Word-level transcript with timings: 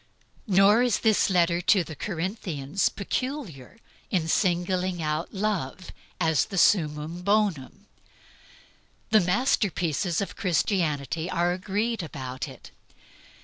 Nor 0.47 0.81
is 0.81 0.97
this 1.01 1.29
letter 1.29 1.61
to 1.61 1.83
the 1.83 1.95
Corinthians 1.95 2.89
peculiar 2.89 3.77
in 4.09 4.27
singling 4.27 4.99
out 4.99 5.31
love 5.31 5.91
as 6.19 6.45
the 6.45 6.57
summum 6.57 7.21
bonum. 7.21 7.85
The 9.11 9.19
masterpieces 9.21 10.19
of 10.19 10.35
Christianity 10.35 11.29
are 11.29 11.51
agreed 11.53 12.01
about 12.01 12.47
it. 12.47 12.71